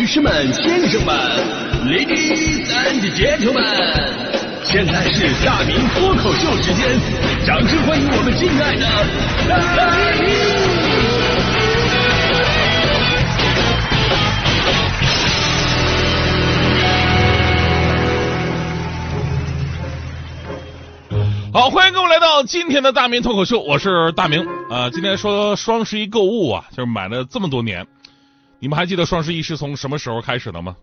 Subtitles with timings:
[0.00, 1.14] 女士们、先生们
[1.84, 3.62] ，Ladies and Gentlemen，
[4.64, 6.98] 现在是大明脱口秀时间，
[7.46, 8.86] 掌声欢迎我们敬爱的！
[21.52, 24.46] 好，欢迎各位来到今天的大明脱口秀，我是大明。
[24.70, 27.86] 呃，今天说双十一购物啊，就是买了这么多年，
[28.62, 30.76] 你们还记得双十一是从什么时候开始的吗？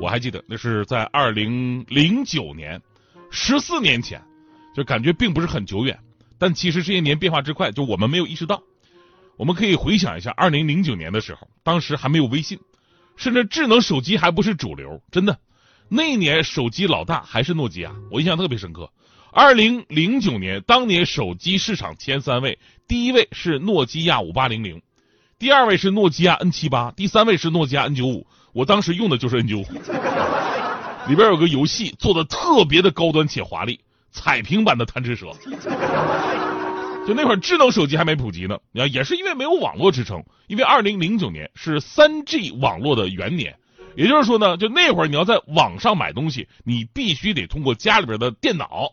[0.00, 2.82] 我还记得，那是在二零零九年，
[3.30, 4.20] 十四年前，
[4.74, 5.96] 就感觉并不是很久远，
[6.38, 8.60] 但其实这些年变化之快，就我们没有意识到。
[9.36, 12.58] 我们可以回想一下，二零零九年的时候，当时还没有微信，
[13.16, 15.38] 甚至智能手机还不是主流，真的，
[15.88, 18.90] 那一年手机老大还是诺基亚，我印象特别深刻。
[19.32, 24.82] 二零零九年，当年手机市场前三位，第一位是诺基亚五八零零，
[25.40, 28.26] 第二位是诺基亚 N 七八，第三位是诺基亚 N 九五。
[28.52, 29.64] 我当时用的就是 N 九五，
[31.08, 33.80] 里边有个游戏做的特别的高端且华丽，
[34.12, 35.28] 彩屏版的贪吃蛇。
[37.06, 43.56] 就那会儿智能手机还没普及呢，你看也是因为没有网络支撑，因为二零零九年是三 G 网络的元年，
[43.96, 48.92] 也就是说呢，就那会儿你要在网上买东西，你必须得通过家里边的电脑。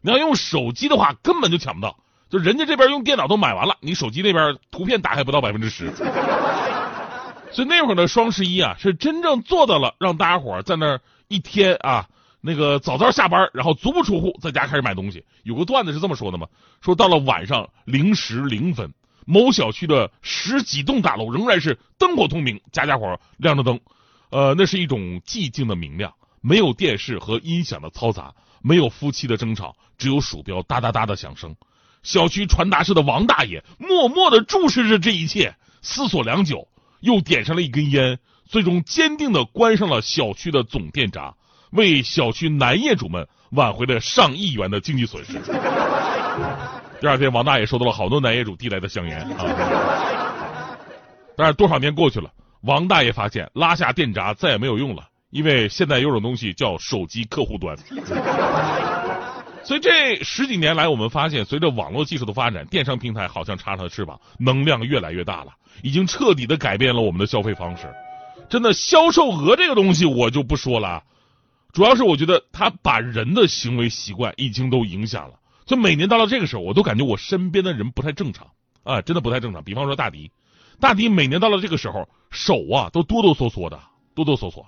[0.00, 1.98] 你要用手机的话，根本就抢不到。
[2.30, 5.90] 就人家这边用电脑都买完了，你手机那边图片打开不到百分之十。
[7.50, 12.06] 所以那会儿的双十一啊，是真正做到了让大家伙在那一天啊，
[12.42, 15.24] 那个早早下班，然后足不出户，在家开始买东西。
[15.42, 16.46] 有个段子是这么说的嘛：
[16.82, 18.92] 说到了晚上零时零分，
[19.24, 23.80] 某小区的十几栋大楼仍然是灯火通明，家家伙亮着灯。
[24.30, 26.12] 呃，那是一种寂静的明亮，
[26.42, 28.34] 没有电视和音响的嘈杂。
[28.60, 31.54] 没有夫妻的争吵，只有鼠标哒哒哒的响声。
[32.02, 36.68] 小区传达室的王大爷默默的注视着这一切，思索良久，
[37.00, 41.34] 又点上了一根烟，最终坚定的关上了小区的总电闸，
[41.70, 45.34] 为小区男业主们挽回了上亿元的经济损失。
[47.00, 49.44] 第二天，王大爷收到了好多男业主递来的香烟啊。
[51.36, 52.30] 但是多少年过去了，
[52.62, 55.04] 王大爷发现拉下电闸再也没有用了。
[55.30, 57.76] 因为现在有种东西叫手机客户端，
[59.68, 65.52] 所以这十几年来，我们发现，随着网络技术的发展，电商平台好像插上了翅膀，能量越来越大了，
[65.82, 67.86] 已经彻底的改变了我们的消费方式。
[68.48, 71.02] 真的，销售额这个东西我就不说了，
[71.74, 75.34] 主要是我觉得它把人的行为习惯已经都影响了。
[75.66, 78.46] 就每年到了这个时候，我都感觉我身边的人不太正常
[78.84, 79.62] 啊，真的不太正常。
[79.62, 80.30] 比方说大迪，
[80.80, 83.78] 大迪每年到了这个时候，手啊都哆哆嗦嗦的，
[84.14, 84.64] 哆哆嗦嗦。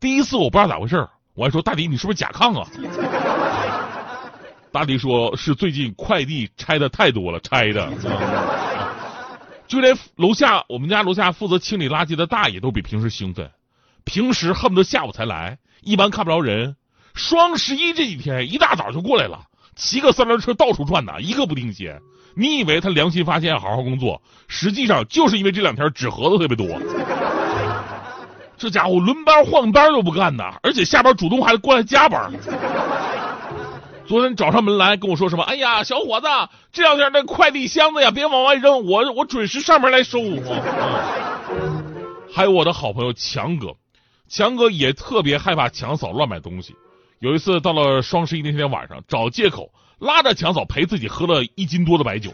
[0.00, 2.68] 第一次我不知道咋回事我还说大迪你是不是甲亢啊？
[4.72, 7.92] 大迪说是最近快递拆的太多了，拆的。
[9.68, 13.50] 就连楼下我们家楼下负责清理垃圾的大爷都比平时兴奋，
[14.04, 16.76] 平时恨不得下午才来，一般看不着人。
[17.14, 19.44] 双十一这几天一大早就过来了，
[19.76, 22.00] 骑个三轮车到处转呢，一个不停歇。
[22.34, 26.66] 你以为他良心发现好好工作，实际上就是因为这两天纸盒子特别多。
[28.56, 32.32] 这家伙轮班换班都不干呐，而且下班主动还过来加班。
[34.12, 35.42] 昨天找上门来跟我说什么？
[35.42, 36.26] 哎呀，小伙子，
[36.70, 40.18] 这两天那快递箱子呀，别往外扔，我我准时上门来收。
[42.30, 43.68] 还有我的好朋友强哥，
[44.28, 46.76] 强哥也特别害怕强嫂乱买东西。
[47.20, 52.30] 有一次到了双十一那天晚上，找借口拉着强嫂陪自己喝了一斤多的白酒。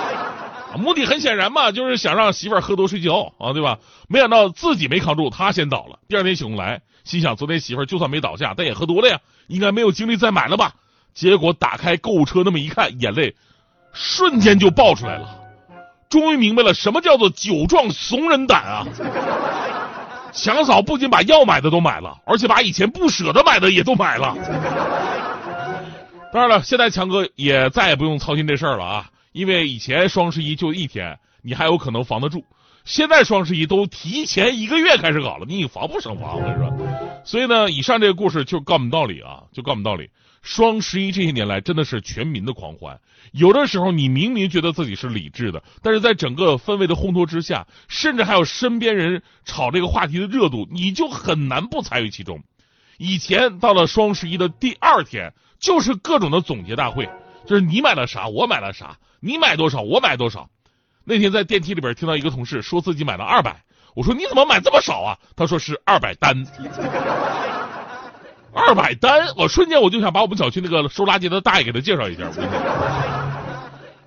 [0.80, 3.80] 目的很显然嘛，就是想让媳妇儿喝多睡觉啊，对吧？
[4.08, 5.98] 没想到自己没扛住，他先倒了。
[6.08, 10.72] 第二天醒过来，心想昨天媳妇儿就算没倒下，但也喝多了呀，应该没有精力再买了吧？
[11.16, 13.34] 结果打开购物车那么一看，眼泪
[13.94, 15.40] 瞬间就爆出来了。
[16.10, 18.86] 终于明白了什么叫做酒壮怂人胆啊！
[20.30, 24.36] 强嫂不仅把要买的都买了，而且把以前不舍得买的也都买了。
[26.30, 29.10] 当然了，现在强哥也再也不用操心这事儿了啊。
[29.32, 32.44] 因为以前双十一就一天，你还有可能防得住。
[32.84, 36.70] 现在双十一都提前一个月开始搞了，你防不胜防，我跟你说。
[37.24, 40.10] 所以呢，以上这个故事就告诉我们道理啊，就告诉我们道理。
[40.46, 43.00] 双十一这些年来真的是全民的狂欢。
[43.32, 52.44] 有的时候你明明觉得自己是理智的，但是在整个氛围的烘托之下，甚至还有身边人炒这个话题的热度，你就很难不参与其中。
[52.96, 57.10] 以前到了双十一的第二天，就是各种的总结大会，
[57.44, 58.98] 就是你买了啥，我买了啥。
[59.18, 60.48] 你买多少，我买多少。
[61.04, 63.64] 那天在电梯里边听到一个同事说自己买了二百，
[63.96, 65.18] 我说你怎么买这么少啊？
[65.34, 66.46] 他说是二百单，
[68.56, 72.24] 二百单，我瞬间我就想把我们小区那个收垃圾的大爷给他介绍一下。
[72.26, 72.32] 我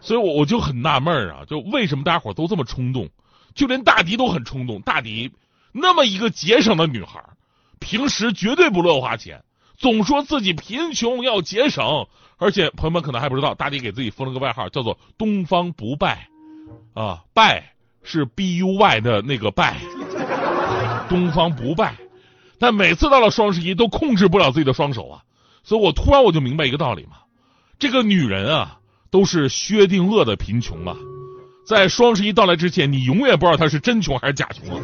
[0.01, 3.10] 所以，我我就很纳闷啊，就为什么大家伙都这么冲动？
[3.54, 4.81] 就连大迪都很冲动。
[4.81, 5.31] 大迪
[5.72, 7.22] 那么一个节省的女孩，
[7.80, 9.44] 平时绝对不乱花钱，
[9.78, 12.07] 总说自己贫穷要节省，
[12.38, 16.28] 而且朋友们可能还不知道，大迪给自己封了个外号，叫做“东方不败”，
[16.95, 19.78] 啊，败是 B U Y 的那个败，
[21.07, 21.95] 东方不败。
[22.60, 25.24] 但每次到了双十一，都控制不了自己的双手啊，
[25.64, 27.18] 所以我突然我就明白一个道理嘛，
[27.80, 28.80] 这个女人啊，
[29.10, 30.96] 都是薛定谔的贫穷啊。
[31.66, 34.82] 在双十一到来之前，你永远不知道她是真穷还是假穷啊！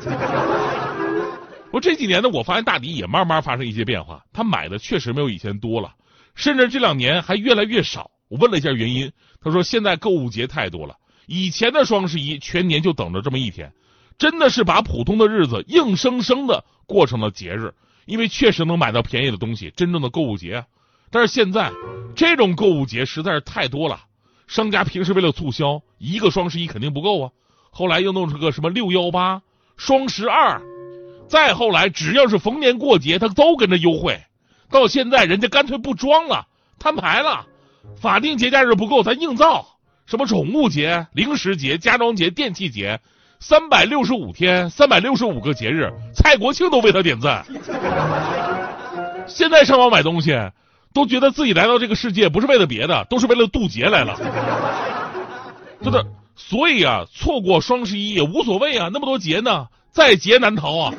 [1.71, 5.93] 我这几年呢，我发现大迪也慢慢发生一些变化，他买的确实没有以前多了，
[6.35, 8.11] 甚至这两年还越来越少。
[8.29, 9.11] 我问了一下原因，
[9.41, 10.95] 他说现在购物节太多了，
[11.25, 13.73] 以前的双十一全年就等着这么一天，
[14.17, 17.73] 真的是把普通的日子硬生生的过成了节日，
[18.05, 20.65] 因为确实能买到便宜的东西，真正的购物节。
[21.11, 21.71] 但是现在
[22.15, 24.01] 这种购物节实在是太多了。
[24.47, 27.31] 商家平时为了促销，一个双十一肯定不够啊。
[27.71, 29.41] 后来又弄出个什么六幺八、
[29.75, 30.61] 双十二，
[31.27, 34.21] 再后来只要是逢年过节，他都跟着优惠。
[34.69, 36.47] 到现在人家干脆不装了，
[36.79, 37.45] 摊牌了。
[37.95, 39.77] 法定节假日不够，咱硬造。
[40.05, 42.99] 什么宠物节、零食节、家装节、电器节，
[43.47, 47.45] 三百六十五天，三百六十五个节日，蔡国庆都为他点赞。
[49.27, 50.35] 现在上网买东西。
[50.91, 54.17] 都觉得自己来到这个世界不是为了别的，都是为了渡劫来了。
[55.83, 56.03] 真的，
[56.35, 60.93] 所以啊，错过双十一也无所谓啊，那么多节呢，在劫难逃啊。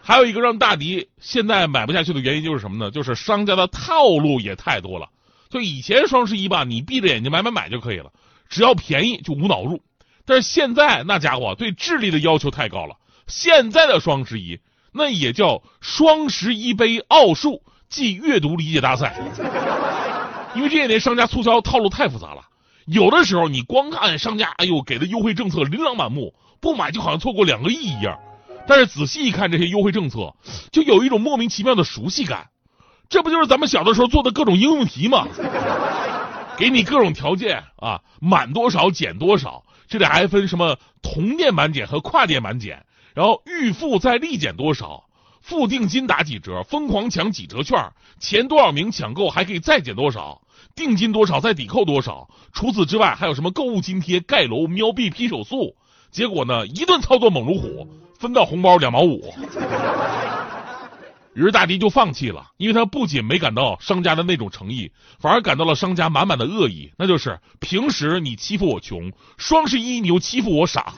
[0.00, 2.90] 还有一个让大迪现在买不下去的原因就是什么呢？
[2.90, 5.08] 就是商家的套路也太多了。
[5.50, 8.10] 就以前双十一吧，你闭着眼睛买买买就可以了，
[8.48, 9.82] 只要便宜就无脑入。
[10.30, 12.94] 但是现在那家伙对智力的要求太高了。
[13.26, 14.60] 现在的双十一
[14.92, 17.62] 那也叫双十一杯奥数。
[17.88, 19.20] 暨阅读理解大赛，
[20.54, 22.42] 因为这些年商家促销套路太复杂了，
[22.86, 28.16] 有的时候你光看商家，哎呦给的优惠政策琳琅满目，不买就好像错过两个亿一样。
[28.68, 30.36] 但是仔细一看这些优惠政策，
[30.70, 32.46] 就有一种莫名其妙的熟悉感。
[33.08, 35.26] 这不就是咱们小的时候做的各种应用题吗？
[36.56, 45.04] 给你各种条件啊，满多少减多少，这里还分什么同店满减和跨店满减，然后预付再立减多少。
[45.40, 46.62] 付定金打几折？
[46.62, 47.90] 疯狂抢几折券？
[48.20, 50.42] 前多少名抢购还可以再减多少？
[50.76, 52.28] 定金多少再抵扣多少？
[52.52, 55.74] 除此之外还有什么购物津贴、盖楼、喵币、批手速？
[56.12, 59.34] 结果呢，一顿操作猛如虎，分到红包两毛五。
[61.34, 64.90] 于是大迪就放弃了，因为他不仅没感到商家的那种诚意，
[65.20, 70.92] 反而感到了商家满满的恶意，那就是平时你欺负我穷，双十一你又欺负我傻。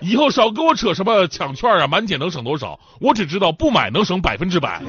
[0.00, 2.78] 以后少跟我扯什么抢券啊，满减能省多少？
[3.00, 4.82] 我只知道不买能省百分之百。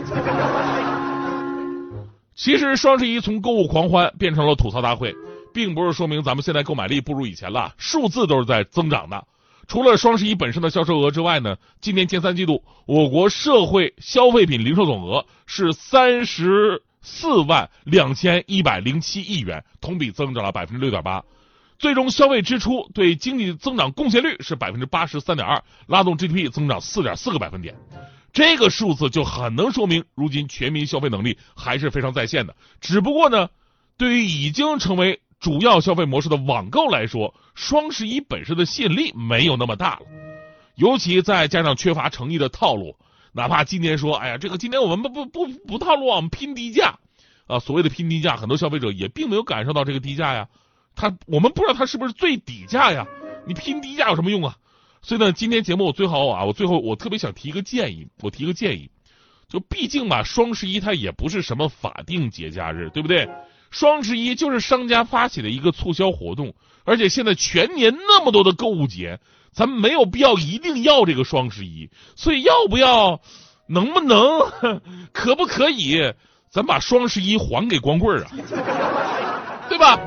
[2.36, 5.16] 其实双十一从购物狂欢变成了吐槽大会，
[5.54, 9.24] 并不是说明咱们现在购买力不如以前了，数字都是在增长的。
[9.68, 21.24] 除了双十一本身的销售额之外呢，今年前三季度我国社会消费品零售总额是三十四万两千一百零七亿元，同比增长了百分之六点八。
[21.80, 27.76] 最终消费支出对经济增长贡献率是百分之八十三点二，拉动 GDP 增长四点四个百分点。
[28.32, 32.56] 这个数字就很能说明，如今全民消费能力还是非常在线的。
[32.80, 33.50] 只不过呢，
[33.98, 40.06] 对于已经成为主要消费模式的网购来说，双十一本身的吸引力没有那么大了。
[40.76, 42.96] 尤其再加上缺乏诚意的套路，
[43.34, 46.98] 哪怕今年说，哎呀，这个今年我们不不不不套路，我们拼低价
[47.46, 50.48] 啊，所谓的拼低价，很多消费者也并没有感受到这个低价呀。
[50.96, 53.06] 他我们不知道他是不是最底价呀？
[53.46, 54.56] 你拼低价有什么用啊？
[55.02, 58.90] 所以呢，今天节目我最后啊，我最后我特别想提一个建议，我提个建议，
[59.50, 63.28] 就毕竟吧，双十一它也不是什么法定节假日，对不对？
[63.74, 66.54] 双十一就是商家发起的一个促销活动，
[66.86, 69.20] 而且现在全年那么多的购物节，
[69.52, 73.20] 咱们没有必要一定要这个双十一，所以要不要，
[73.68, 74.22] 能不能，
[75.12, 76.14] 可不可以，
[76.52, 78.30] 咱把双十一还给光棍啊？
[79.68, 80.00] 对吧？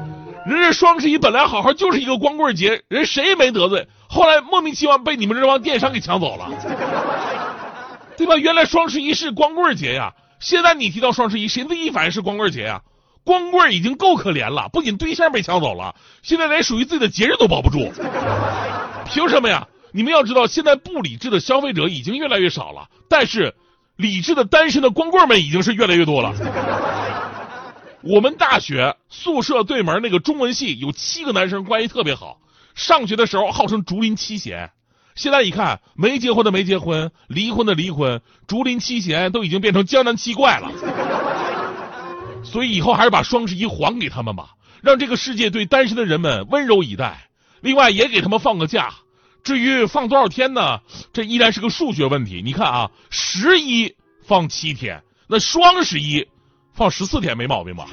[0.47, 6.49] 人家双十一本来好好就是一个光棍节，人谁也没得罪，后来莫名其妙被你们这帮电商给抢走了，
[8.17, 8.37] 对吧？
[8.37, 12.81] 原来双十一是光棍节呀，现在你提到双十一，谁第一反应是光棍节呀？
[13.27, 17.93] 光棍已经够可怜了，不仅对象被抢走了，现在连属于自己的节日都保不住，
[19.05, 19.67] 凭什么呀？
[19.93, 23.55] 你们要知道，现在不理智的消费者已经越来越少了，但是
[23.97, 26.33] 理智的单身的光棍们已经是越来越多了。
[28.03, 32.39] 我们大学宿舍对门那个中文系有七个男生关系特别好，
[32.77, 34.71] 上学的时候号称竹林七贤，
[35.17, 40.71] 现在一看没结婚的没结婚，离婚的离婚，竹林七贤都已经变成江南七怪了。
[42.57, 47.29] 所以以后还是把双十一还给他们吧让这个世界对单身的人们温柔以待。
[47.61, 48.95] 另外也给他们放个假。
[49.45, 50.81] 至于放多少天呢？
[51.13, 52.41] 这依然是个数学问题。
[52.43, 53.95] 你看啊十一
[54.27, 56.27] 放七天那双十一
[56.73, 57.87] 放十四天没毛病吧？